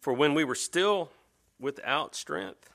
[0.00, 1.10] For when we were still
[1.58, 2.70] without strength,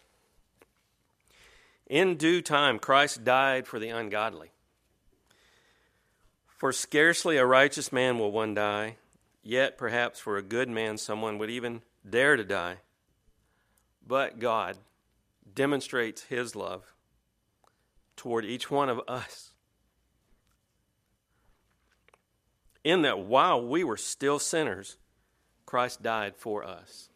[1.87, 4.51] in due time Christ died for the ungodly.
[6.47, 8.97] For scarcely a righteous man will one die,
[9.43, 12.77] yet perhaps for a good man someone would even dare to die.
[14.05, 14.77] But God
[15.53, 16.93] demonstrates his love
[18.15, 19.51] toward each one of us.
[22.83, 24.97] In that while we were still sinners,
[25.65, 27.09] Christ died for us.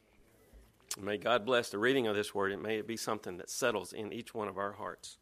[1.00, 3.94] May God bless the reading of this word, and may it be something that settles
[3.94, 5.18] in each one of our hearts.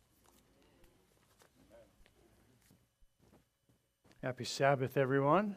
[4.21, 5.55] Happy Sabbath, everyone.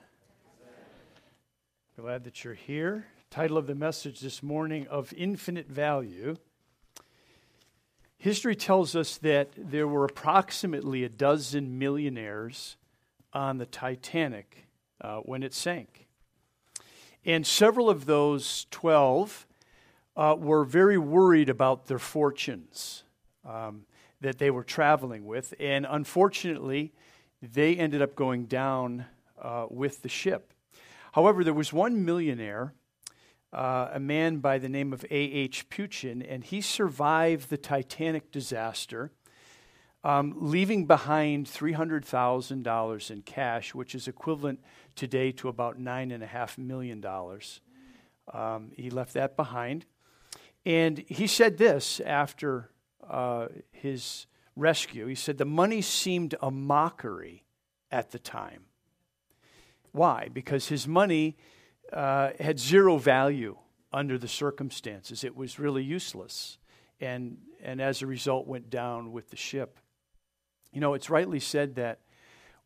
[1.96, 3.06] Glad that you're here.
[3.30, 6.36] Title of the message this morning of infinite value.
[8.18, 12.76] History tells us that there were approximately a dozen millionaires
[13.32, 14.66] on the Titanic
[15.00, 16.08] uh, when it sank.
[17.24, 19.46] And several of those 12
[20.18, 23.04] uh, were very worried about their fortunes
[23.48, 23.86] um,
[24.20, 25.54] that they were traveling with.
[25.60, 26.92] And unfortunately,
[27.40, 29.06] they ended up going down
[29.40, 30.52] uh, with the ship.
[31.12, 32.74] However, there was one millionaire,
[33.52, 35.70] uh, a man by the name of A.H.
[35.70, 39.12] Peuchen, and he survived the Titanic disaster,
[40.02, 44.58] um, leaving behind $300,000 in cash, which is equivalent
[44.96, 47.04] today to about $9.5 million.
[48.32, 49.86] Um, he left that behind.
[50.68, 52.68] And he said this after
[53.08, 55.06] uh, his rescue.
[55.06, 57.46] He said, The money seemed a mockery
[57.90, 58.64] at the time.
[59.92, 60.28] Why?
[60.30, 61.38] Because his money
[61.90, 63.56] uh, had zero value
[63.94, 65.24] under the circumstances.
[65.24, 66.58] It was really useless.
[67.00, 69.78] And, and as a result, went down with the ship.
[70.70, 72.00] You know, it's rightly said that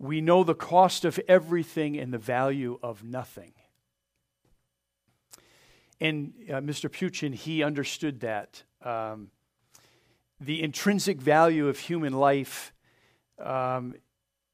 [0.01, 3.53] we know the cost of everything and the value of nothing.
[6.03, 6.91] And uh, Mr.
[6.91, 8.65] Peuchen, he understood that.
[8.85, 9.31] Um,
[10.41, 12.73] the intrinsic value of human life,
[13.39, 13.95] um,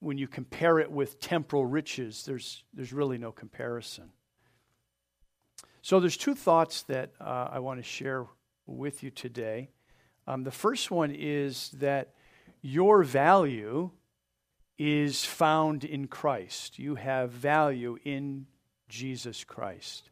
[0.01, 4.11] when you compare it with temporal riches, there's, there's really no comparison.
[5.81, 8.27] So there's two thoughts that uh, I want to share
[8.67, 9.71] with you today.
[10.27, 12.13] Um, the first one is that
[12.61, 13.91] your value
[14.77, 16.79] is found in Christ.
[16.79, 18.49] You have value in
[18.91, 20.11] Jesus Christ.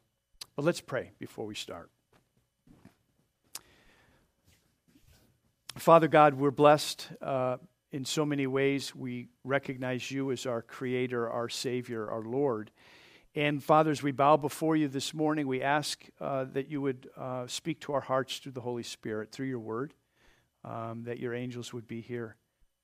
[0.57, 1.91] But let's pray before we start.
[5.77, 7.59] Father God, we're blessed uh,
[7.93, 8.95] in so many ways.
[8.95, 12.71] We recognize you as our Creator, our Savior, our Lord.
[13.35, 17.11] And Father, as we bow before you this morning, we ask uh, that you would
[17.19, 19.93] uh, speak to our hearts through the Holy Spirit, through your word,
[20.65, 22.37] um, that your angels would be here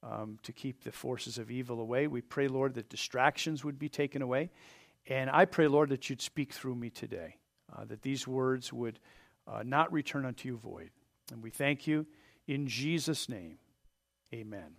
[0.02, 2.06] um, to keep the forces of evil away.
[2.06, 4.50] We pray, Lord, that distractions would be taken away.
[5.06, 7.36] And I pray, Lord, that you'd speak through me today
[7.76, 8.98] uh, that these words would
[9.46, 10.90] uh, not return unto you void.
[11.30, 12.06] And we thank you
[12.46, 13.58] in Jesus' name.
[14.34, 14.76] Amen.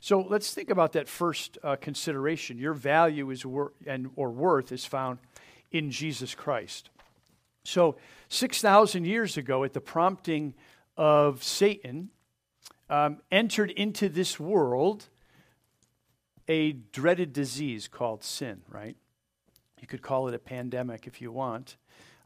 [0.00, 2.58] So let's think about that first uh, consideration.
[2.58, 5.18] Your value is wor- and or worth is found
[5.72, 6.90] in Jesus Christ.
[7.64, 7.96] So
[8.28, 10.54] 6,000 years ago, at the prompting
[10.96, 12.10] of Satan,
[12.88, 15.08] um, entered into this world
[16.48, 18.96] a dreaded disease called sin, right?
[19.86, 21.76] You could call it a pandemic if you want.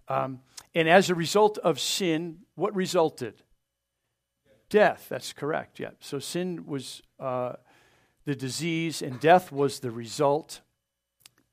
[0.08, 0.40] Um,
[0.74, 3.34] and as a result of sin, what resulted?
[4.70, 5.08] Death.
[5.10, 5.78] That's correct.
[5.78, 5.90] Yeah.
[6.00, 7.56] So sin was uh,
[8.24, 10.62] the disease, and death was the result.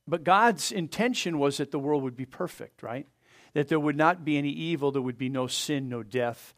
[0.07, 3.05] But God's intention was that the world would be perfect, right?
[3.53, 6.53] That there would not be any evil, there would be no sin, no death.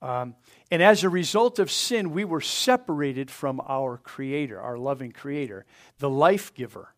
[0.00, 0.36] Um,
[0.70, 5.66] and as a result of sin, we were separated from our Creator, our loving Creator,
[5.98, 6.94] the life giver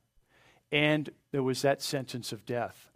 [0.73, 2.91] and there was that sentence of death.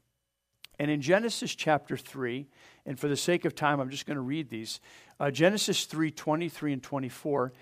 [0.78, 2.46] And in Genesis chapter 3,
[2.86, 4.80] and for the sake of time, I'm just going to read these.
[5.20, 7.52] Uh, Genesis 3 23 and 24.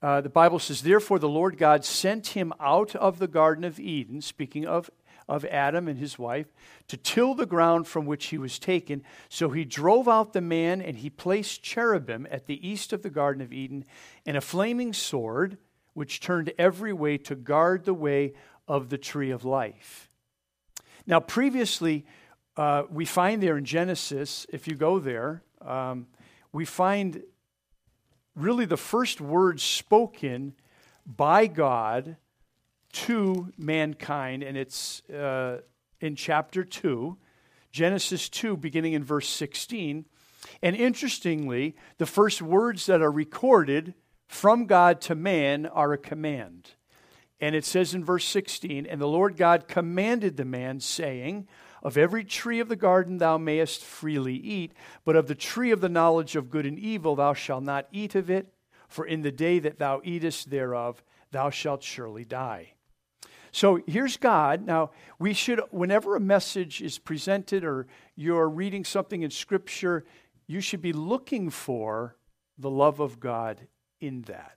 [0.00, 3.80] Uh, the Bible says, Therefore the Lord God sent him out of the Garden of
[3.80, 4.90] Eden, speaking of,
[5.28, 6.52] of Adam and his wife,
[6.88, 9.02] to till the ground from which he was taken.
[9.28, 13.10] So he drove out the man, and he placed cherubim at the east of the
[13.10, 13.84] Garden of Eden,
[14.26, 15.58] and a flaming sword,
[15.94, 18.34] which turned every way to guard the way
[18.66, 20.08] of the tree of life.
[21.06, 22.06] Now, previously,
[22.56, 26.06] uh, we find there in Genesis, if you go there, um,
[26.52, 27.22] we find
[28.34, 30.54] really the first words spoken
[31.04, 32.16] by God
[32.92, 35.60] to mankind, and it's uh,
[36.00, 37.16] in chapter 2,
[37.72, 40.04] Genesis 2, beginning in verse 16.
[40.62, 43.94] And interestingly, the first words that are recorded
[44.28, 46.70] from God to man are a command.
[47.40, 51.48] And it says in verse 16, And the Lord God commanded the man, saying,
[51.82, 54.72] Of every tree of the garden thou mayest freely eat,
[55.04, 58.14] but of the tree of the knowledge of good and evil thou shalt not eat
[58.14, 58.52] of it,
[58.88, 61.02] for in the day that thou eatest thereof
[61.32, 62.74] thou shalt surely die.
[63.50, 64.66] So here's God.
[64.66, 67.86] Now, we should, whenever a message is presented or
[68.16, 70.04] you're reading something in Scripture,
[70.46, 72.16] you should be looking for
[72.58, 73.68] the love of God
[74.00, 74.56] in that.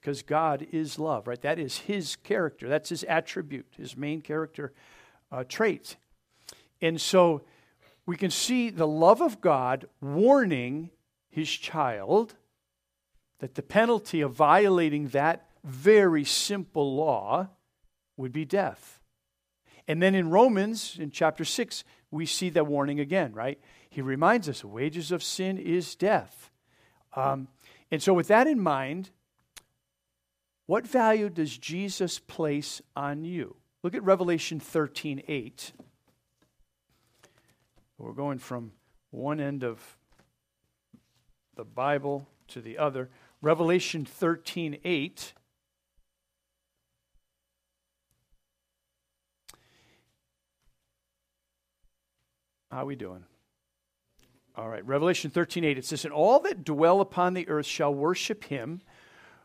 [0.00, 1.40] Because God is love, right?
[1.42, 2.68] That is His character.
[2.68, 4.72] That's His attribute, His main character
[5.30, 5.96] uh, trait.
[6.80, 7.42] And so
[8.06, 10.90] we can see the love of God warning
[11.28, 12.34] His child
[13.40, 17.48] that the penalty of violating that very simple law
[18.16, 19.00] would be death.
[19.88, 23.58] And then in Romans, in chapter 6, we see that warning again, right?
[23.88, 26.50] He reminds us wages of sin is death.
[27.14, 27.48] Um,
[27.90, 29.10] and so, with that in mind,
[30.70, 33.56] what value does Jesus place on you?
[33.82, 35.72] Look at Revelation 13 8.
[37.98, 38.70] We're going from
[39.10, 39.98] one end of
[41.56, 43.10] the Bible to the other.
[43.42, 45.34] Revelation 13 8.
[52.70, 53.24] How are we doing?
[54.54, 57.92] All right, Revelation 13 8, it says, And all that dwell upon the earth shall
[57.92, 58.82] worship him,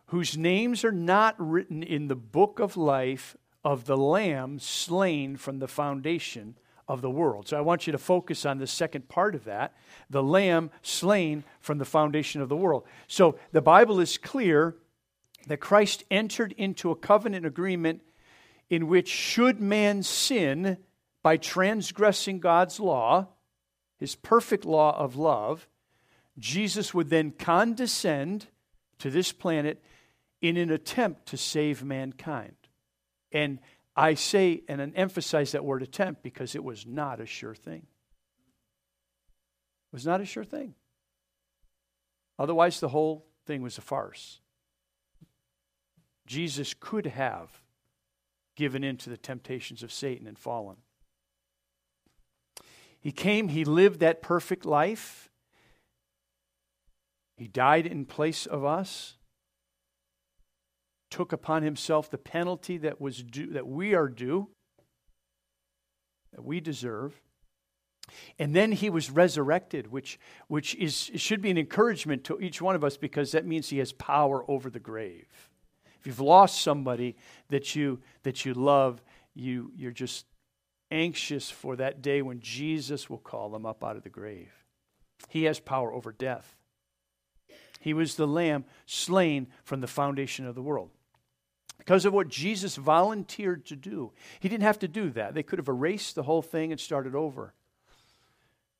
[0.08, 5.60] whose names are not written in the book of life of the Lamb slain from
[5.60, 6.56] the foundation
[6.88, 7.48] of the world.
[7.48, 9.74] So I want you to focus on the second part of that
[10.10, 12.84] the Lamb slain from the foundation of the world.
[13.08, 14.76] So the Bible is clear
[15.48, 18.02] that Christ entered into a covenant agreement
[18.70, 20.78] in which, should man sin,
[21.22, 23.28] by transgressing God's law,
[23.98, 25.68] his perfect law of love,
[26.38, 28.48] Jesus would then condescend
[29.00, 29.84] to this planet
[30.48, 32.56] in an attempt to save mankind.
[33.32, 33.60] And
[33.96, 37.88] I say and emphasize that word attempt because it was not a sure thing.
[39.92, 40.76] It was not a sure thing.
[42.38, 44.40] Otherwise, the whole thing was a farce.
[46.28, 47.50] Jesus could have
[48.56, 50.78] given in to the temptations of Satan and fallen.
[53.00, 55.30] He came, he lived that perfect life.
[57.38, 59.16] He died in place of us,
[61.10, 64.50] took upon himself the penalty that was due, that we are due,
[66.34, 67.22] that we deserve.
[68.38, 72.76] And then he was resurrected, which, which is, should be an encouragement to each one
[72.76, 75.50] of us because that means he has power over the grave.
[76.00, 77.16] If you've lost somebody
[77.50, 79.02] that you, that you love,
[79.34, 80.26] you, you're just
[80.92, 84.52] anxious for that day when Jesus will call them up out of the grave.
[85.30, 86.56] He has power over death.
[87.80, 90.92] He was the lamb slain from the foundation of the world.
[91.78, 94.12] Because of what Jesus volunteered to do.
[94.40, 95.34] He didn't have to do that.
[95.34, 97.54] They could have erased the whole thing and started over.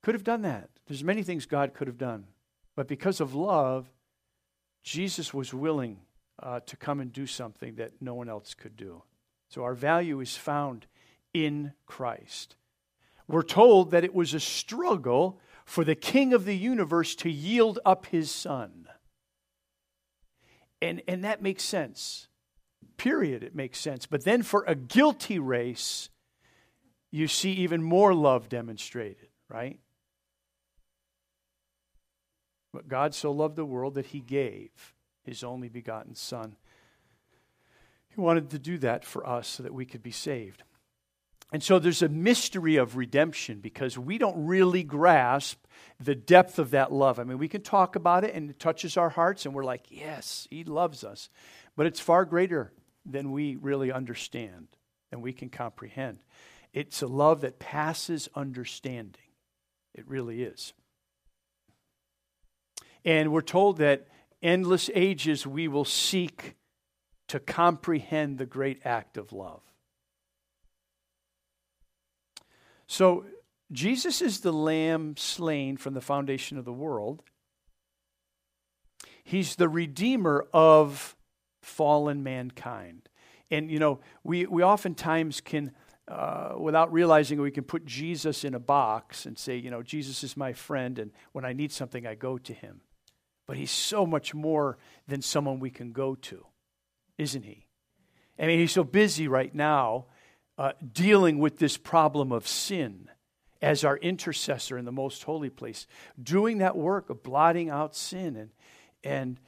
[0.02, 0.70] Could have done that.
[0.86, 2.26] There's many things God could have done.
[2.74, 3.90] But because of love,
[4.82, 5.98] Jesus was willing
[6.42, 9.02] uh, to come and do something that no one else could do.
[9.48, 10.86] So our value is found
[11.32, 12.56] in Christ.
[13.28, 17.78] We're told that it was a struggle for the king of the universe to yield
[17.84, 18.86] up his son.
[20.80, 22.28] And, and that makes sense.
[22.96, 24.06] Period, it makes sense.
[24.06, 26.08] But then for a guilty race,
[27.10, 29.78] you see even more love demonstrated, right?
[32.72, 34.70] But God so loved the world that he gave
[35.24, 36.56] his only begotten Son.
[38.08, 40.62] He wanted to do that for us so that we could be saved.
[41.52, 45.64] And so there's a mystery of redemption because we don't really grasp
[46.00, 47.18] the depth of that love.
[47.18, 49.84] I mean, we can talk about it and it touches our hearts and we're like,
[49.88, 51.30] yes, he loves us.
[51.76, 52.72] But it's far greater
[53.08, 54.68] than we really understand
[55.12, 56.18] and we can comprehend.
[56.72, 59.22] It's a love that passes understanding.
[59.94, 60.72] It really is.
[63.04, 64.08] And we're told that
[64.42, 66.56] endless ages we will seek
[67.28, 69.62] to comprehend the great act of love.
[72.86, 73.24] So
[73.72, 77.22] Jesus is the lamb slain from the foundation of the world.
[79.24, 81.15] He's the redeemer of
[81.66, 83.08] fallen mankind.
[83.50, 85.72] And, you know, we, we oftentimes can,
[86.08, 90.22] uh, without realizing, we can put Jesus in a box and say, you know, Jesus
[90.24, 92.80] is my friend, and when I need something, I go to him.
[93.46, 96.46] But he's so much more than someone we can go to,
[97.18, 97.66] isn't he?
[98.38, 100.06] I mean, he's so busy right now
[100.58, 103.08] uh, dealing with this problem of sin
[103.62, 105.86] as our intercessor in the most holy place,
[106.20, 108.50] doing that work of blotting out sin and,
[109.02, 109.40] and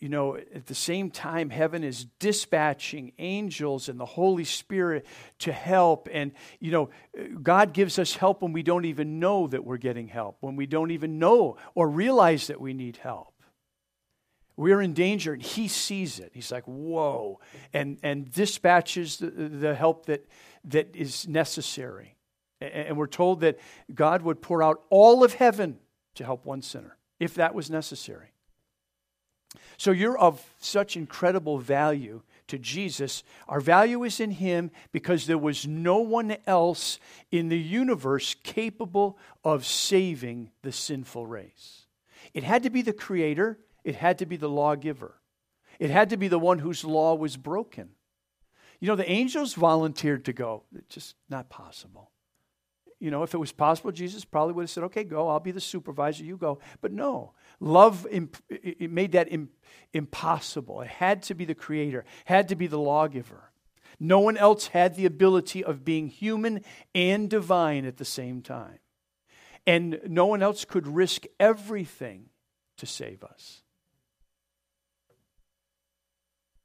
[0.00, 5.04] you know, at the same time, heaven is dispatching angels and the Holy Spirit
[5.40, 6.08] to help.
[6.10, 6.90] And, you know,
[7.42, 10.64] God gives us help when we don't even know that we're getting help, when we
[10.64, 13.34] don't even know or realize that we need help.
[14.56, 16.32] We're in danger, and He sees it.
[16.34, 17.40] He's like, whoa,
[17.72, 20.26] and, and dispatches the, the help that,
[20.64, 22.16] that is necessary.
[22.60, 23.58] And we're told that
[23.94, 25.78] God would pour out all of heaven
[26.14, 28.32] to help one sinner if that was necessary.
[29.76, 33.22] So you're of such incredible value to Jesus.
[33.48, 36.98] Our value is in Him because there was no one else
[37.30, 41.86] in the universe capable of saving the sinful race.
[42.34, 45.14] It had to be the Creator, it had to be the lawgiver,
[45.78, 47.90] it had to be the one whose law was broken.
[48.80, 50.64] You know, the angels volunteered to go.
[50.74, 52.10] It's just not possible.
[52.98, 55.52] You know, if it was possible, Jesus probably would have said, okay, go, I'll be
[55.52, 56.58] the supervisor, you go.
[56.82, 59.28] But no, love it made that
[59.92, 60.80] impossible.
[60.80, 63.52] It had to be the creator, had to be the lawgiver.
[63.98, 66.64] No one else had the ability of being human
[66.94, 68.78] and divine at the same time.
[69.66, 72.30] And no one else could risk everything
[72.78, 73.62] to save us.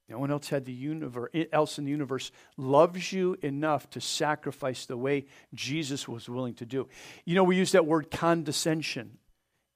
[0.08, 4.86] No one else had the universe, else in the universe loves you enough to sacrifice
[4.86, 6.88] the way Jesus was willing to do.
[7.26, 9.18] You know, we use that word condescension.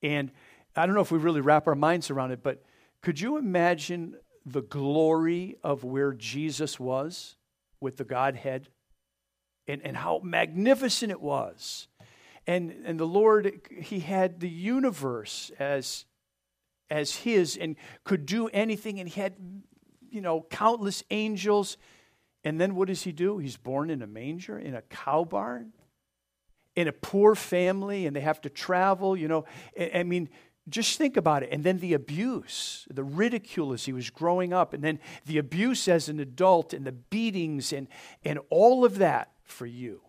[0.02, 0.32] And
[0.80, 2.64] I don't know if we really wrap our minds around it, but
[3.02, 7.36] could you imagine the glory of where Jesus was
[7.82, 8.70] with the Godhead
[9.68, 11.88] and, and how magnificent it was?
[12.48, 16.06] And, and the Lord, He had the universe as,
[16.90, 19.36] as His and could do anything, and He had
[20.12, 21.78] you know, countless angels.
[22.44, 23.38] And then what does he do?
[23.38, 25.74] He's born in a manger, in a cow barn,
[26.76, 29.46] in a poor family, and they have to travel, you know.
[29.78, 30.30] I mean,
[30.70, 31.50] just think about it.
[31.52, 35.88] And then the abuse, the ridicule as he was growing up, and then the abuse
[35.88, 37.88] as an adult, and the beatings, and,
[38.24, 40.02] and all of that for you.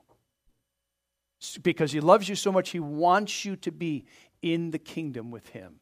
[1.63, 4.05] Because he loves you so much, he wants you to be
[4.43, 5.81] in the kingdom with him.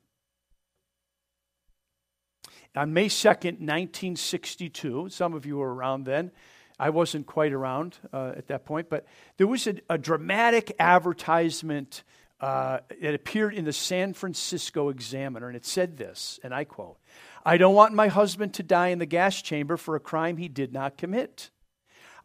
[2.76, 6.30] On May 2nd, 1962, some of you were around then.
[6.78, 9.04] I wasn't quite around uh, at that point, but
[9.36, 12.04] there was a, a dramatic advertisement
[12.40, 16.98] uh, that appeared in the San Francisco Examiner, and it said this, and I quote
[17.44, 20.48] I don't want my husband to die in the gas chamber for a crime he
[20.48, 21.50] did not commit.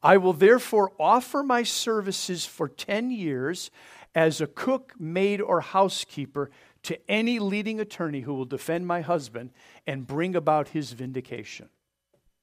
[0.01, 3.71] I will therefore offer my services for 10 years
[4.13, 6.51] as a cook, maid, or housekeeper
[6.83, 9.51] to any leading attorney who will defend my husband
[9.87, 11.69] and bring about his vindication.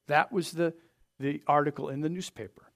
[0.06, 0.74] That was the,
[1.18, 2.70] the article in the newspaper.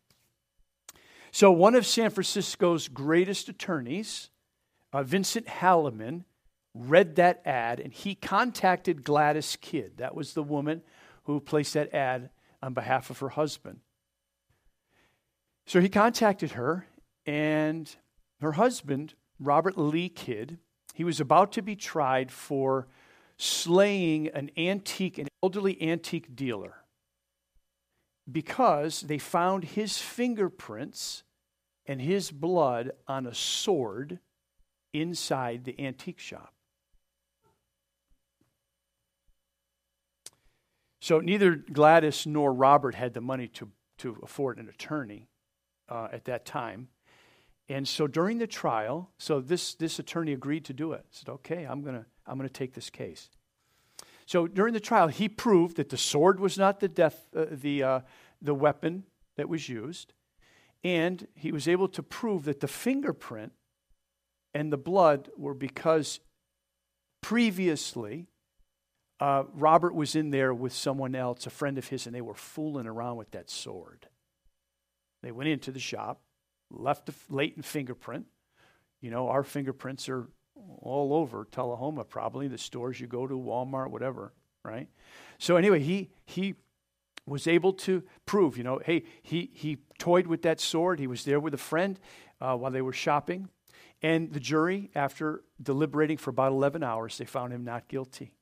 [1.33, 4.31] So, one of San Francisco's greatest attorneys,
[4.95, 6.25] uh, Vincent Hallinan,
[6.73, 9.99] read that ad and he contacted Gladys Kidd.
[9.99, 10.83] That was the woman
[11.25, 12.31] who placed that ad
[12.63, 13.81] on behalf of her husband.
[15.67, 16.87] So he contacted her,
[17.25, 17.95] and
[18.41, 20.59] her husband, Robert Lee Kidd,
[20.95, 22.87] he was about to be tried for
[23.39, 26.85] slaying an antique, an elderly antique dealer
[28.31, 31.25] because they found his fingerprints
[31.87, 34.19] and his blood on a sword
[34.95, 36.55] inside the antique shop.
[41.01, 45.29] So neither Gladys nor Robert had the money to, to afford an attorney
[45.91, 46.89] uh, at that time.
[47.69, 51.05] And so during the trial, so this, this attorney agreed to do it.
[51.11, 53.29] Said, okay, I'm going to I'm going to take this case.
[54.27, 57.83] So during the trial, he proved that the sword was not the, death, uh, the,
[57.83, 58.01] uh,
[58.41, 59.05] the weapon
[59.37, 60.15] that was used.
[60.83, 63.53] And he was able to prove that the fingerprint
[64.55, 66.21] and the blood were because
[67.21, 68.29] previously
[69.21, 72.35] uh, Robert was in there with someone else, a friend of his, and they were
[72.35, 74.09] fooling around with that sword.
[75.23, 76.21] They went into the shop,
[76.71, 78.27] left a latent fingerprint.
[79.01, 83.91] You know, our fingerprints are all over Tullahoma, probably the stores you go to, Walmart,
[83.91, 84.33] whatever,
[84.65, 84.89] right?
[85.39, 86.55] So anyway, he he
[87.27, 91.01] was able to prove, you know, hey, he he toyed with that sword.
[91.01, 91.99] He was there with a friend
[92.41, 93.49] uh, while they were shopping,
[94.05, 98.35] and the jury, after deliberating for about eleven hours, they found him not guilty.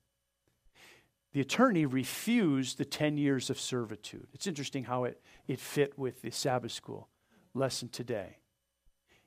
[1.35, 4.27] The attorney refused the ten years of servitude.
[4.35, 7.09] It's interesting how it it fit with the Sabbath school
[7.55, 8.39] lesson today.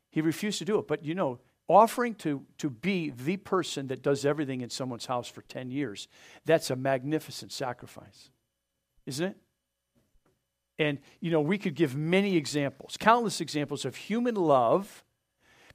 [0.10, 0.90] He refused to do it.
[0.90, 1.40] But you know,
[1.70, 6.10] offering to, to be the person that does everything in someone's house for 10 years,
[6.44, 8.30] that's a magnificent sacrifice,
[9.06, 9.38] isn't it?
[10.78, 15.05] And, you know, we could give many examples, countless examples of human love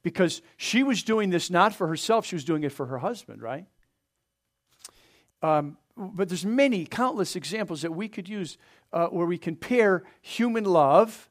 [0.03, 3.41] because she was doing this not for herself, she was doing it for her husband,
[3.41, 3.65] right?
[5.41, 8.57] Um, but there's many, countless examples that we could use
[8.93, 11.29] uh, where we compare human love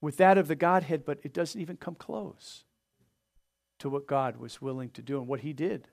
[0.00, 2.64] with that of the Godhead, but it doesn't even come close
[3.78, 5.88] to what God was willing to do and what He did.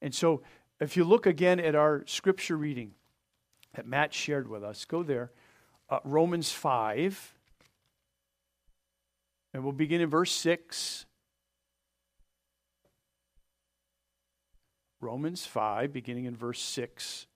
[0.00, 0.42] And so,
[0.80, 2.92] if you look again at our scripture reading
[3.74, 5.32] that Matt shared with us, go there,
[5.90, 7.37] uh, Romans 5,
[9.58, 11.04] and we'll begin in verse 6.
[15.00, 17.26] Romans 5, beginning in verse 6.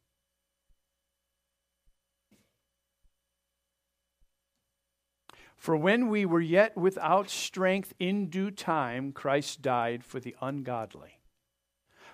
[5.57, 11.19] For when we were yet without strength in due time, Christ died for the ungodly.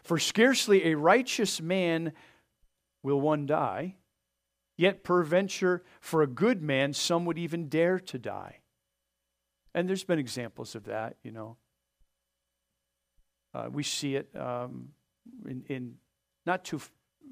[0.03, 2.15] For scarcely a righteous man
[3.03, 3.97] will one die,
[4.75, 8.61] yet peradventure for a good man some would even dare to die.
[9.75, 11.57] And there's been examples of that, you know.
[13.55, 14.89] Uh, we see it um,
[15.47, 15.95] in, in,
[16.47, 16.81] not too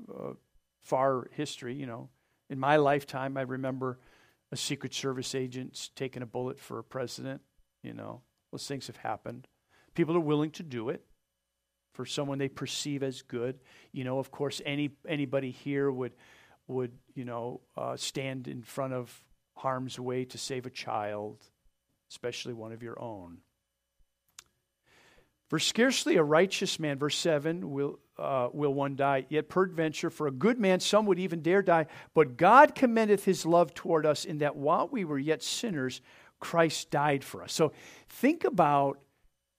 [0.08, 0.32] uh,
[0.82, 2.08] far history, you know.
[2.48, 3.98] In my lifetime, I remember
[4.52, 7.40] a Secret Service agent taking a bullet for a president.
[7.82, 9.48] You know, those things have happened.
[9.94, 11.04] People are willing to do it
[11.92, 13.58] for someone they perceive as good.
[13.92, 16.14] You know, of course, any anybody here would
[16.68, 19.24] would you know uh, stand in front of
[19.56, 21.38] harm's way to save a child,
[22.10, 23.38] especially one of your own.
[25.48, 29.26] For scarcely a righteous man, verse 7, will, uh, will one die.
[29.28, 31.86] Yet peradventure, for a good man, some would even dare die.
[32.14, 36.00] But God commendeth his love toward us in that while we were yet sinners,
[36.40, 37.52] Christ died for us.
[37.52, 37.72] So
[38.08, 38.98] think about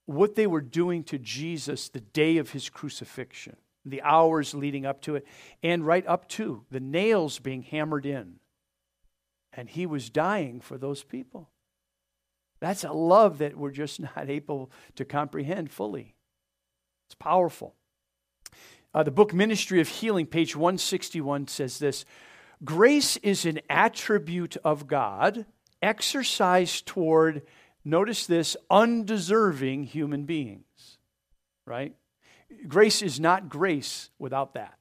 [0.04, 5.00] what they were doing to Jesus the day of his crucifixion, the hours leading up
[5.02, 5.26] to it,
[5.62, 8.40] and right up to the nails being hammered in.
[9.54, 11.50] And he was dying for those people.
[12.60, 16.14] That's a love that we're just not able to comprehend fully.
[17.08, 17.74] It's powerful.
[18.94, 22.04] Uh, the book Ministry of Healing, page 161, says this
[22.64, 25.46] Grace is an attribute of God
[25.80, 27.42] exercised toward,
[27.84, 30.98] notice this, undeserving human beings.
[31.64, 31.94] Right?
[32.66, 34.78] Grace is not grace without that.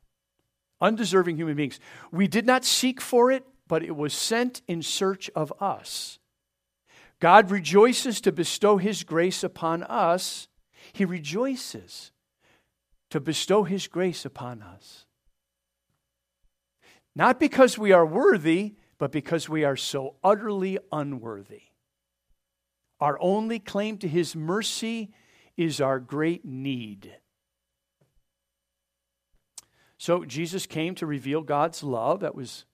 [0.80, 1.80] Undeserving human beings.
[2.12, 6.20] We did not seek for it, but it was sent in search of us.
[7.20, 10.48] God rejoices to bestow his grace upon us.
[10.94, 12.12] He rejoices
[13.10, 15.06] to bestow his grace upon us.
[17.16, 21.64] Not because we are worthy, but because we are so utterly unworthy.
[23.00, 25.12] Our only claim to his mercy
[25.56, 27.16] is our great need.
[29.98, 32.20] So Jesus came to reveal God's love.
[32.20, 32.66] That was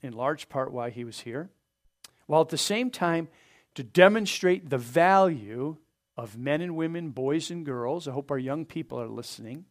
[0.00, 1.50] in large part why he was here.
[2.26, 3.28] While at the same time,
[3.74, 5.76] to demonstrate the value
[6.16, 8.06] of men and women, boys and girls.
[8.06, 9.64] I hope our young people are listening.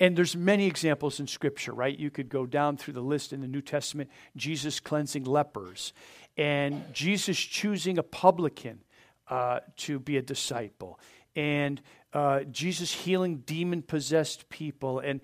[0.00, 1.96] And there's many examples in Scripture, right?
[1.96, 5.92] You could go down through the list in the New Testament Jesus cleansing lepers,
[6.36, 8.82] and Jesus choosing a publican
[9.28, 10.98] uh, to be a disciple,
[11.36, 11.80] and
[12.12, 14.98] uh, Jesus healing demon possessed people.
[14.98, 15.20] And,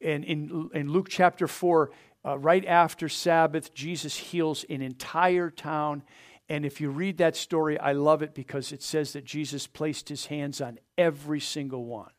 [0.00, 1.90] and in, in Luke chapter 4,
[2.24, 6.02] uh, right after Sabbath, Jesus heals an entire town
[6.48, 10.08] and if you read that story, I love it because it says that Jesus placed
[10.08, 12.10] his hands on every single one.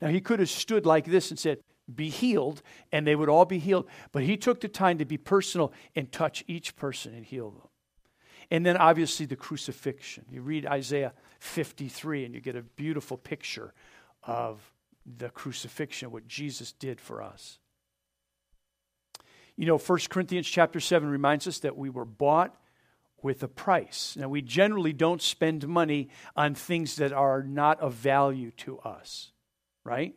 [0.00, 1.58] Now, he could have stood like this and said,
[1.92, 3.86] Be healed, and they would all be healed.
[4.12, 7.68] But he took the time to be personal and touch each person and heal them.
[8.50, 10.26] And then, obviously, the crucifixion.
[10.30, 13.74] You read Isaiah 53, and you get a beautiful picture
[14.22, 14.60] of
[15.18, 17.58] the crucifixion, what Jesus did for us.
[19.56, 22.56] You know, 1 Corinthians chapter 7 reminds us that we were bought
[23.22, 24.16] with a price.
[24.18, 29.32] Now, we generally don't spend money on things that are not of value to us,
[29.84, 30.14] right?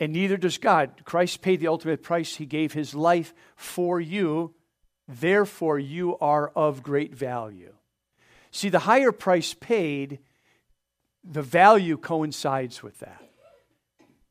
[0.00, 1.04] And neither does God.
[1.04, 2.36] Christ paid the ultimate price.
[2.36, 4.54] He gave his life for you.
[5.06, 7.74] Therefore, you are of great value.
[8.50, 10.18] See, the higher price paid,
[11.22, 13.22] the value coincides with that.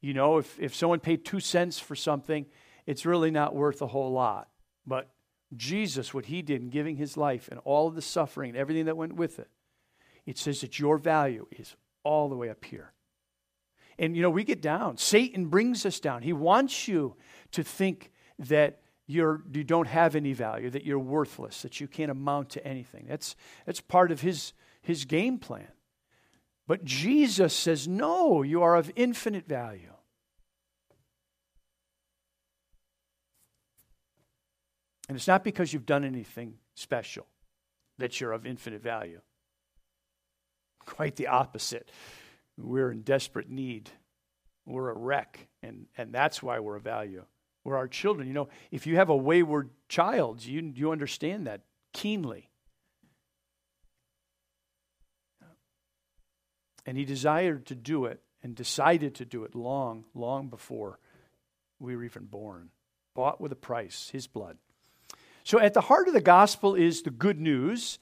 [0.01, 2.45] You know, if, if someone paid two cents for something,
[2.85, 4.49] it's really not worth a whole lot.
[4.85, 5.09] But
[5.57, 8.85] Jesus, what he did in giving his life and all of the suffering and everything
[8.85, 9.49] that went with it,
[10.25, 12.93] it says that your value is all the way up here.
[13.99, 14.97] And you know, we get down.
[14.97, 16.21] Satan brings us down.
[16.23, 17.15] He wants you
[17.51, 22.09] to think that you're, you don't have any value, that you're worthless, that you can't
[22.11, 23.05] amount to anything.
[23.07, 23.35] That's,
[23.65, 25.67] that's part of his, his game plan.
[26.65, 29.92] But Jesus says, no, you are of infinite value.
[35.09, 37.27] And it's not because you've done anything special
[37.97, 39.21] that you're of infinite value.
[40.85, 41.89] Quite the opposite.
[42.57, 43.89] We're in desperate need
[44.65, 47.25] we're a wreck, and, and that's why we're a value.
[47.63, 48.27] We're our children.
[48.27, 51.61] You know, if you have a wayward child, you, you understand that
[51.93, 52.49] keenly.
[56.85, 60.99] And he desired to do it and decided to do it long, long before
[61.79, 62.69] we were even born.
[63.15, 64.57] Bought with a price, his blood.
[65.43, 67.99] So, at the heart of the gospel is the good news.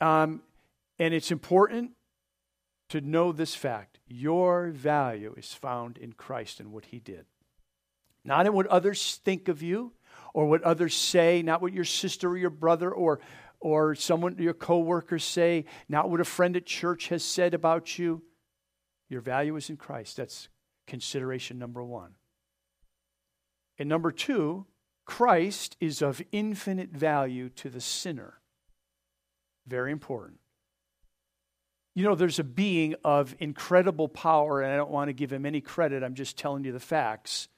[0.00, 0.42] Um,
[0.98, 1.92] and it's important
[2.90, 7.24] to know this fact your value is found in Christ and what he did.
[8.24, 9.92] Not in what others think of you
[10.34, 13.20] or what others say, not what your sister or your brother or,
[13.60, 18.22] or someone, your coworkers say, not what a friend at church has said about you.
[19.08, 20.16] Your value is in Christ.
[20.16, 20.48] That's
[20.86, 22.14] consideration number one.
[23.78, 24.66] And number two,
[25.10, 28.34] Christ is of infinite value to the sinner.
[29.66, 30.38] Very important.
[31.96, 35.44] You know, there's a being of incredible power, and I don't want to give him
[35.44, 36.04] any credit.
[36.04, 37.48] I'm just telling you the facts.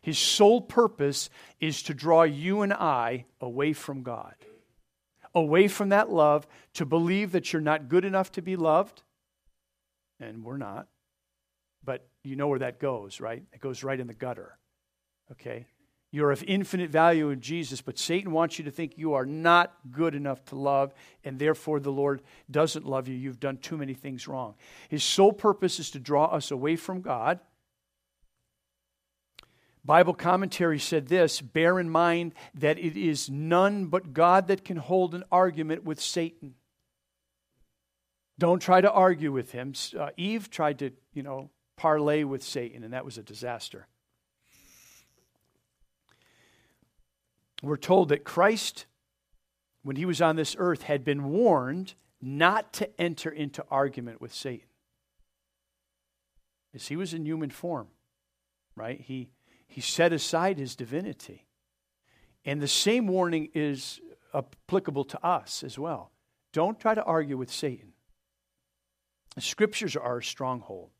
[0.00, 1.28] His sole purpose
[1.60, 4.34] is to draw you and I away from God,
[5.34, 9.02] away from that love, to believe that you're not good enough to be loved,
[10.18, 10.88] and we're not.
[11.84, 13.42] But you know where that goes, right?
[13.52, 14.56] It goes right in the gutter.
[15.30, 15.66] Okay?
[16.14, 19.74] You're of infinite value in Jesus, but Satan wants you to think you are not
[19.90, 20.92] good enough to love,
[21.24, 22.20] and therefore the Lord
[22.50, 23.16] doesn't love you.
[23.16, 24.54] You've done too many things wrong.
[24.90, 27.40] His sole purpose is to draw us away from God.
[29.84, 34.76] Bible commentary said this bear in mind that it is none but God that can
[34.76, 36.54] hold an argument with Satan.
[38.38, 39.72] Don't try to argue with him.
[39.98, 43.86] Uh, Eve tried to, you know, parlay with Satan, and that was a disaster.
[47.70, 48.86] We're told that Christ,
[49.82, 54.32] when he was on this earth, had been warned not to enter into argument with
[54.34, 54.68] Satan.
[56.74, 57.88] As he was in human form,
[58.74, 59.00] right?
[59.00, 59.30] He,
[59.66, 61.46] he set aside his divinity.
[62.44, 64.00] And the same warning is
[64.34, 66.10] applicable to us as well.
[66.52, 67.92] Don't try to argue with Satan.
[69.34, 70.90] The scriptures are our stronghold.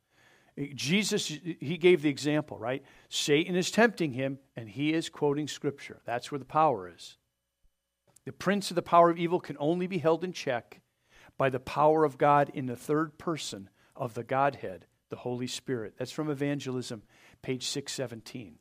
[0.74, 2.84] Jesus, he gave the example, right?
[3.08, 6.00] Satan is tempting him, and he is quoting Scripture.
[6.04, 7.16] That's where the power is.
[8.26, 10.80] The prince of the power of evil can only be held in check
[11.38, 15.94] by the power of God in the third person of the Godhead, the Holy Spirit.
[15.96, 17.02] That's from Evangelism,
[17.40, 18.58] page 617.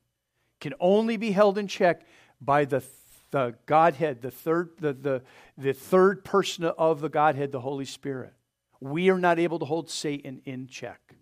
[0.62, 2.04] Can only be held in check
[2.40, 2.84] by the,
[3.32, 5.22] the Godhead, the third, the, the,
[5.58, 8.34] the third person of the Godhead, the Holy Spirit.
[8.80, 11.16] We are not able to hold Satan in check.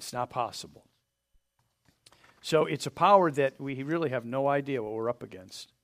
[0.00, 0.86] It's not possible.
[2.40, 5.74] So it's a power that we really have no idea what we're up against.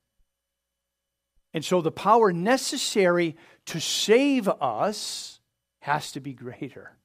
[1.53, 5.39] And so the power necessary to save us
[5.81, 6.97] has to be greater,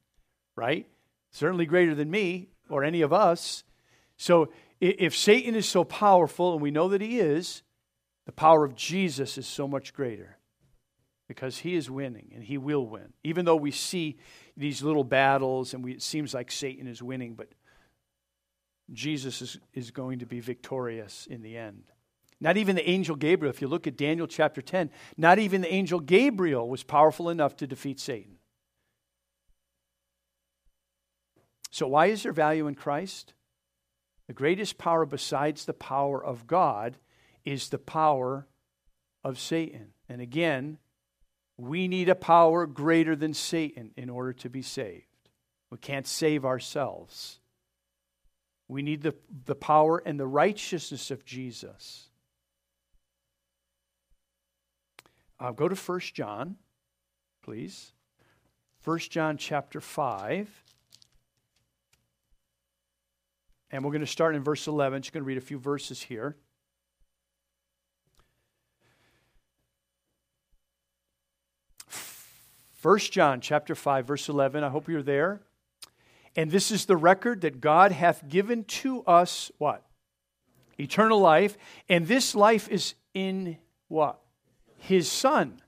[0.56, 0.88] right?
[1.32, 3.66] Certainly greater than me or any of us.
[4.16, 7.62] So if Satan is so powerful, and we know that he is,
[8.26, 10.38] the power of Jesus is so much greater
[11.28, 13.12] because he is winning and he will win.
[13.22, 14.18] Even though we see
[14.58, 17.50] these little battles and we, it seems like Satan is winning, but
[18.92, 21.84] Jesus is, is going to be victorious in the end.
[22.40, 25.72] Not even the angel Gabriel, if you look at Daniel chapter 10, not even the
[25.72, 28.38] angel Gabriel was powerful enough to defeat Satan.
[31.70, 33.34] So, why is there value in Christ?
[34.28, 36.98] The greatest power besides the power of God
[37.46, 38.48] is the power
[39.24, 39.94] of Satan.
[40.10, 40.80] And again,
[41.62, 45.06] we need a power greater than Satan in order to be saved.
[45.70, 47.40] We can't save ourselves.
[48.68, 49.14] We need the,
[49.46, 52.10] the power and the righteousness of Jesus.
[55.40, 56.56] Uh, go to 1 John,
[57.44, 57.94] please.
[58.84, 60.64] 1 John chapter 5.
[63.70, 65.04] And we're going to start in verse 11.
[65.04, 66.38] Just going to read a few verses here.
[72.82, 74.64] First John chapter 5 verse 11.
[74.64, 75.42] I hope you're there.
[76.36, 79.86] And this is the record that God hath given to us what?
[80.80, 84.20] Eternal life, and this life is in what?
[84.78, 85.62] His son.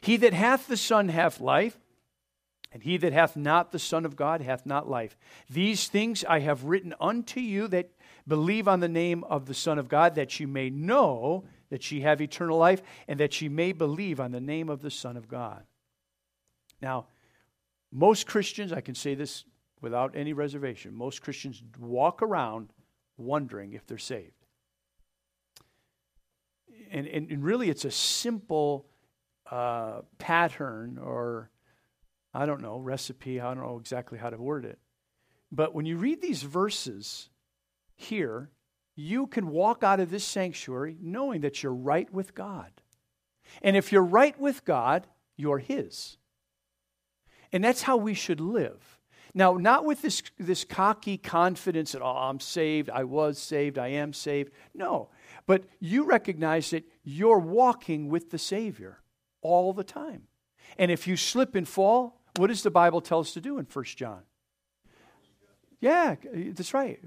[0.00, 1.78] He that hath the son hath life,
[2.72, 5.16] and he that hath not the Son of God hath not life.
[5.50, 7.90] These things I have written unto you that
[8.26, 12.00] believe on the name of the Son of God, that ye may know that ye
[12.00, 15.28] have eternal life, and that ye may believe on the name of the Son of
[15.28, 15.64] God.
[16.84, 17.06] Now,
[17.90, 19.46] most Christians, I can say this
[19.80, 22.68] without any reservation, most Christians walk around
[23.16, 24.44] wondering if they're saved.
[26.90, 28.86] And, and, and really, it's a simple
[29.50, 31.50] uh, pattern or,
[32.34, 33.40] I don't know, recipe.
[33.40, 34.78] I don't know exactly how to word it.
[35.50, 37.30] But when you read these verses
[37.96, 38.50] here,
[38.94, 42.72] you can walk out of this sanctuary knowing that you're right with God.
[43.62, 45.06] And if you're right with God,
[45.38, 46.18] you're His.
[47.54, 48.98] And that's how we should live.
[49.32, 53.88] Now, not with this, this cocky confidence that, oh, I'm saved, I was saved, I
[53.88, 54.52] am saved.
[54.74, 55.08] No.
[55.46, 59.00] But you recognize that you're walking with the Savior
[59.40, 60.24] all the time.
[60.78, 63.66] And if you slip and fall, what does the Bible tell us to do in
[63.72, 64.22] 1 John?
[65.80, 66.98] Yeah, that's right.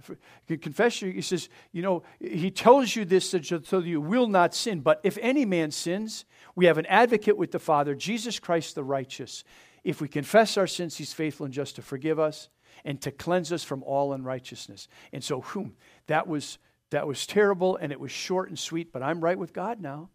[0.47, 4.81] Confession, he says, you know, he tells you this so that you will not sin.
[4.81, 8.83] But if any man sins, we have an advocate with the Father, Jesus Christ the
[8.83, 9.43] righteous.
[9.87, 12.49] If we confess our sins, he's faithful and just to forgive us
[12.83, 14.89] and to cleanse us from all unrighteousness.
[15.13, 16.57] And so, whom that was
[16.89, 20.09] that was terrible and it was short and sweet, but I'm right with God now.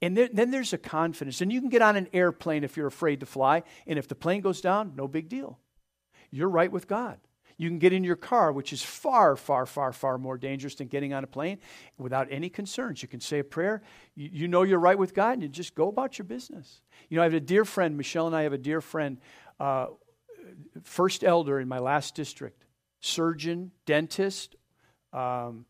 [0.00, 1.40] And then, then there's a confidence.
[1.40, 4.14] And you can get on an airplane if you're afraid to fly, and if the
[4.14, 5.58] plane goes down, no big deal.
[6.30, 7.18] You're right with God.
[7.56, 10.88] You can get in your car, which is far, far, far, far more dangerous than
[10.88, 11.58] getting on a plane,
[11.98, 13.02] without any concerns.
[13.02, 13.82] You can say a prayer.
[14.14, 16.80] You, you, know you're right with God, and you just go about your business.
[17.08, 19.18] You know, I have a dear friend, Michelle and I have a dear friend,
[19.60, 19.86] uh,
[20.82, 22.64] first elder in my last district,
[23.00, 24.56] surgeon, dentist,
[25.12, 25.64] um,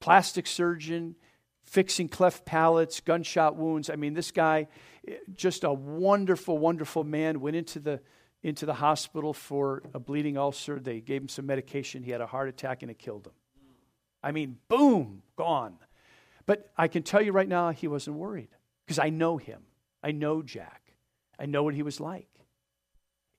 [0.00, 1.16] plastic surgeon,
[1.64, 3.90] fixing cleft palates, gunshot wounds.
[3.90, 4.68] I mean, this guy,
[5.34, 8.00] just a wonderful, wonderful man, went into the
[8.44, 10.78] into the hospital for a bleeding ulcer.
[10.78, 12.02] They gave him some medication.
[12.02, 13.32] He had a heart attack and it killed him.
[14.22, 15.78] I mean, boom, gone.
[16.46, 18.50] But I can tell you right now, he wasn't worried
[18.84, 19.62] because I know him.
[20.02, 20.82] I know Jack.
[21.38, 22.28] I know what he was like.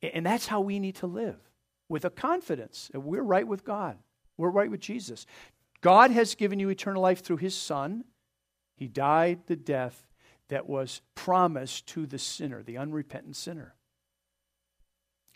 [0.02, 1.40] And that's how we need to live
[1.88, 2.90] with a confidence.
[2.92, 3.98] that We're right with God,
[4.38, 5.28] we're right with Jesus.
[5.82, 8.06] God has given you eternal life through his Son.
[8.76, 10.08] He died the death
[10.50, 13.76] that was promised to the sinner, the unrepentant sinner.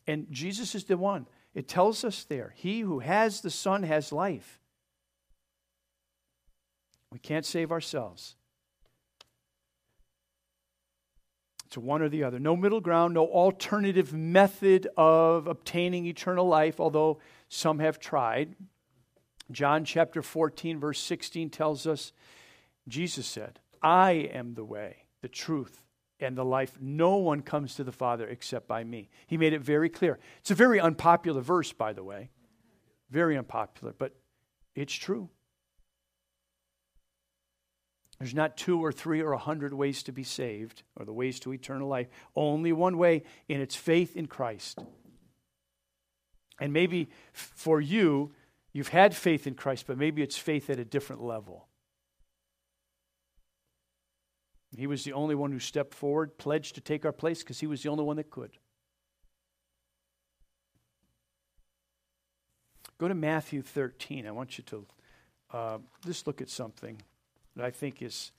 [0.09, 1.27] And Jesus is the one.
[1.53, 4.59] It tells us there He who has the Son has life.
[7.11, 8.35] We can't save ourselves.
[11.67, 12.39] It's one or the other.
[12.39, 18.55] No middle ground, no alternative method of obtaining eternal life, although some have tried.
[19.51, 22.13] John chapter 14, verse 16 tells us
[22.87, 25.83] Jesus said, I am the way, the truth,
[26.19, 26.77] and the life.
[26.79, 29.09] No one comes to the Father except by me.
[29.27, 30.19] He made it very clear.
[30.39, 32.29] It's a very unpopular verse, by the way.
[33.09, 34.15] Very unpopular, but
[34.75, 35.29] it's true.
[38.19, 41.39] There's not two or three or a hundred ways to be saved or the ways
[41.41, 42.07] to eternal life.
[42.35, 44.79] Only one way, and it's faith in Christ.
[46.59, 48.33] And maybe for you,
[48.73, 51.68] you've had faith in Christ, but maybe it's faith at a different level.
[54.75, 57.67] He was the only one who stepped forward, pledged to take our place because he
[57.67, 58.51] was the only one that could.
[62.99, 64.27] Go to Matthew 13.
[64.27, 64.85] I want you to
[65.51, 67.01] uh, just look at something
[67.55, 68.31] that I think is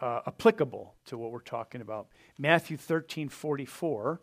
[0.00, 2.08] uh, applicable to what we're talking about.
[2.38, 4.20] Matthew 13 44.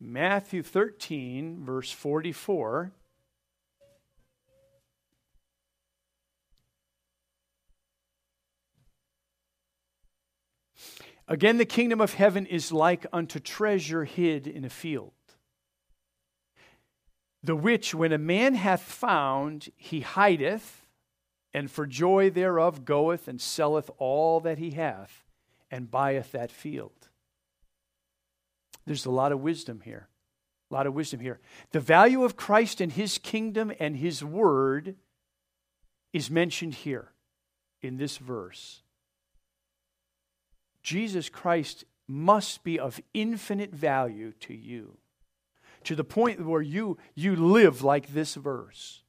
[0.00, 2.92] Matthew 13, verse 44.
[11.28, 15.12] Again, the kingdom of heaven is like unto treasure hid in a field,
[17.42, 20.86] the which, when a man hath found, he hideth,
[21.52, 25.26] and for joy thereof goeth and selleth all that he hath,
[25.70, 27.08] and buyeth that field.
[28.86, 30.08] There's a lot of wisdom here.
[30.70, 31.40] A lot of wisdom here.
[31.72, 34.96] The value of Christ and his kingdom and his word
[36.12, 37.12] is mentioned here
[37.82, 38.82] in this verse.
[40.88, 44.96] Jesus Christ must be of infinite value to you
[45.84, 49.02] to the point where you, you live like this verse.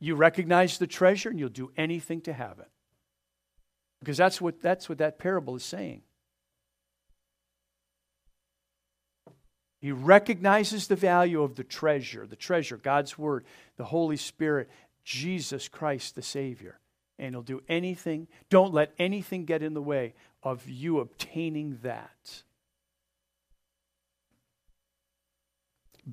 [0.00, 2.70] You recognize the treasure and you'll do anything to have it.
[4.00, 6.00] Because that's what, that's what that parable is saying.
[9.82, 13.44] He recognizes the value of the treasure, the treasure, God's Word,
[13.76, 14.70] the Holy Spirit,
[15.04, 16.78] Jesus Christ, the Savior.
[17.18, 18.26] And he'll do anything.
[18.48, 22.42] Don't let anything get in the way of you obtaining that.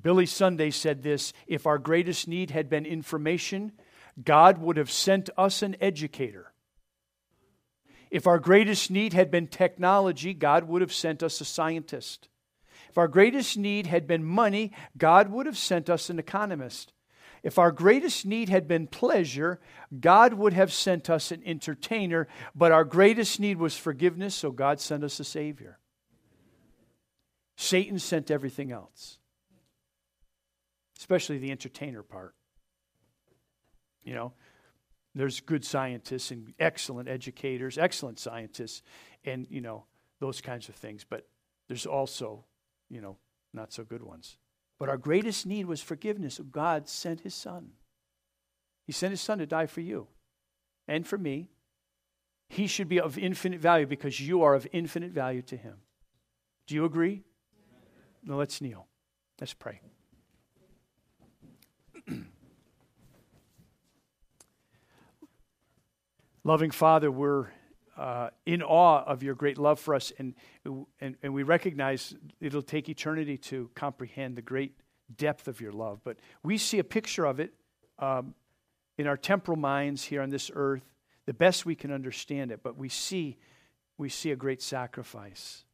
[0.00, 3.72] Billy Sunday said this If our greatest need had been information,
[4.22, 6.52] God would have sent us an educator.
[8.10, 12.28] If our greatest need had been technology, God would have sent us a scientist.
[12.90, 16.92] If our greatest need had been money, God would have sent us an economist.
[17.42, 19.60] If our greatest need had been pleasure,
[19.98, 24.80] God would have sent us an entertainer, but our greatest need was forgiveness, so God
[24.80, 25.78] sent us a Savior.
[27.56, 29.18] Satan sent everything else,
[30.98, 32.34] especially the entertainer part.
[34.04, 34.32] You know,
[35.14, 38.82] there's good scientists and excellent educators, excellent scientists,
[39.24, 39.84] and, you know,
[40.20, 41.04] those kinds of things.
[41.08, 41.28] But
[41.68, 42.44] there's also,
[42.88, 43.18] you know,
[43.52, 44.38] not so good ones.
[44.82, 46.34] But our greatest need was forgiveness.
[46.34, 47.68] So God sent his son.
[48.84, 50.08] He sent his son to die for you
[50.88, 51.50] and for me.
[52.48, 55.76] He should be of infinite value because you are of infinite value to him.
[56.66, 57.22] Do you agree?
[58.24, 58.88] Now let's kneel.
[59.38, 59.80] Let's pray.
[66.42, 67.50] Loving Father, we're
[67.96, 70.34] uh, in awe of your great love for us, and,
[71.00, 74.76] and, and we recognize it'll take eternity to comprehend the great
[75.16, 76.00] depth of your love.
[76.02, 77.52] But we see a picture of it
[77.98, 78.34] um,
[78.96, 80.82] in our temporal minds here on this earth,
[81.26, 82.62] the best we can understand it.
[82.62, 83.36] But we see,
[83.98, 85.64] we see a great sacrifice,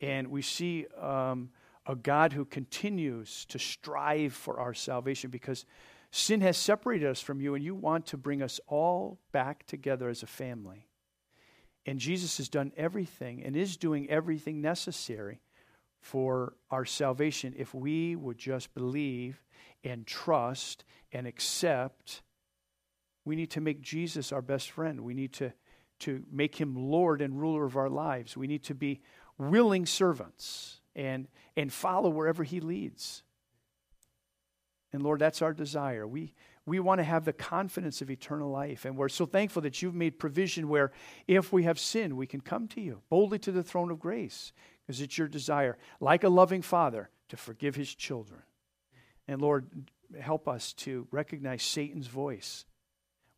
[0.00, 1.50] and we see um,
[1.86, 5.66] a God who continues to strive for our salvation because
[6.10, 10.08] sin has separated us from you, and you want to bring us all back together
[10.08, 10.86] as a family.
[11.86, 15.40] And Jesus has done everything and is doing everything necessary
[16.00, 19.42] for our salvation if we would just believe
[19.82, 22.22] and trust and accept.
[23.24, 25.00] We need to make Jesus our best friend.
[25.00, 25.52] We need to,
[26.00, 28.36] to make him Lord and ruler of our lives.
[28.36, 29.00] We need to be
[29.38, 33.22] willing servants and, and follow wherever he leads.
[34.92, 36.06] And Lord, that's our desire.
[36.06, 36.32] We,
[36.66, 38.84] we want to have the confidence of eternal life.
[38.84, 40.92] And we're so thankful that you've made provision where
[41.28, 44.52] if we have sinned, we can come to you boldly to the throne of grace
[44.86, 48.42] because it's your desire, like a loving father, to forgive his children.
[49.28, 52.64] And Lord, help us to recognize Satan's voice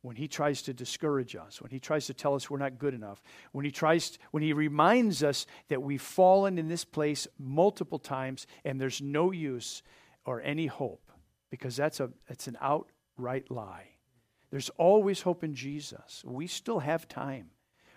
[0.01, 2.93] when he tries to discourage us, when he tries to tell us we're not good
[2.93, 7.99] enough, when he tries when he reminds us that we've fallen in this place multiple
[7.99, 9.83] times and there's no use
[10.25, 11.11] or any hope
[11.49, 13.89] because that's a that's an out right lie.
[14.51, 16.23] There's always hope in Jesus.
[16.25, 17.49] We still have time.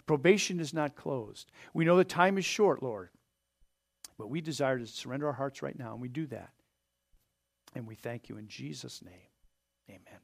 [0.07, 1.51] Probation is not closed.
[1.73, 3.11] We know the time is short, Lord.
[4.19, 6.51] But we desire to surrender our hearts right now, and we do that.
[7.75, 9.15] And we thank you in Jesus' name.
[9.89, 10.21] Amen.